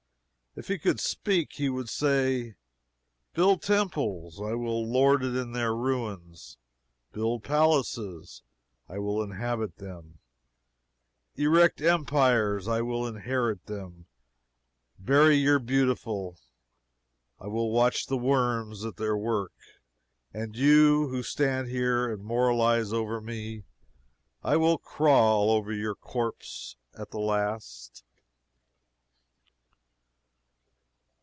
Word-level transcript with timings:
If 0.53 0.67
he 0.67 0.77
could 0.77 0.99
speak, 0.99 1.53
he 1.53 1.69
would 1.69 1.87
say, 1.87 2.55
Build 3.33 3.61
temples: 3.61 4.41
I 4.41 4.53
will 4.53 4.85
lord 4.85 5.23
it 5.23 5.33
in 5.33 5.53
their 5.53 5.73
ruins; 5.73 6.57
build 7.13 7.45
palaces: 7.45 8.41
I 8.89 8.97
will 8.99 9.23
inhabit 9.23 9.77
them; 9.77 10.19
erect 11.37 11.79
empires: 11.79 12.67
I 12.67 12.81
will 12.81 13.07
inherit 13.07 13.67
them; 13.67 14.07
bury 14.99 15.35
your 15.37 15.57
beautiful: 15.59 16.37
I 17.39 17.47
will 17.47 17.71
watch 17.71 18.07
the 18.07 18.17
worms 18.17 18.83
at 18.83 18.97
their 18.97 19.15
work; 19.15 19.53
and 20.33 20.53
you, 20.57 21.07
who 21.07 21.23
stand 21.23 21.69
here 21.69 22.11
and 22.11 22.21
moralize 22.25 22.91
over 22.91 23.21
me: 23.21 23.63
I 24.43 24.57
will 24.57 24.77
crawl 24.77 25.49
over 25.49 25.71
your 25.71 25.95
corpse 25.95 26.75
at 26.93 27.11
the 27.11 27.19
last. 27.21 28.03